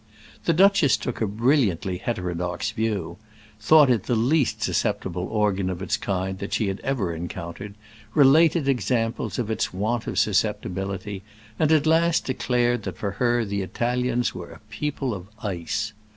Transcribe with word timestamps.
The 0.45 0.53
duchess 0.53 0.97
took 0.97 1.21
a 1.21 1.27
brilliantly 1.27 1.99
heterodox 1.99 2.71
view—thought 2.71 3.91
it 3.91 4.03
the 4.05 4.15
least 4.15 4.63
susceptible 4.63 5.25
organ 5.27 5.69
of 5.69 5.79
its 5.79 5.95
kind 5.95 6.39
that 6.39 6.53
she 6.53 6.69
had 6.69 6.79
ever 6.79 7.13
encountered, 7.13 7.75
related 8.15 8.67
examples 8.67 9.37
of 9.37 9.51
its 9.51 9.71
want 9.71 10.07
of 10.07 10.17
susceptibility, 10.17 11.21
and 11.59 11.71
at 11.71 11.85
last 11.85 12.25
declared 12.25 12.81
that 12.81 12.97
for 12.97 13.11
her 13.21 13.45
the 13.45 13.61
Italians 13.61 14.33
were 14.33 14.49
a 14.49 14.59
people 14.71 15.13
of 15.13 15.27
ice. 15.43 15.93